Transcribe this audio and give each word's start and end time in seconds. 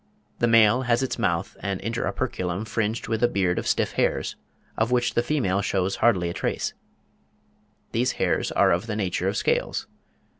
31), 0.39 0.39
the 0.39 0.47
male 0.47 0.81
has 0.81 1.03
its 1.03 1.19
mouth 1.19 1.55
and 1.59 1.79
inter 1.81 2.07
operculum 2.07 2.65
fringed 2.65 3.07
with 3.07 3.21
a 3.21 3.27
beard 3.27 3.59
of 3.59 3.67
stiff 3.67 3.91
hairs, 3.91 4.35
of 4.75 4.89
which 4.89 5.13
the 5.13 5.21
female 5.21 5.61
shows 5.61 5.97
hardly 5.97 6.27
a 6.27 6.33
trace. 6.33 6.73
These 7.91 8.13
hairs 8.13 8.51
are 8.53 8.71
of 8.71 8.87
the 8.87 8.95
nature 8.95 9.27
of 9.27 9.37
scales. 9.37 9.85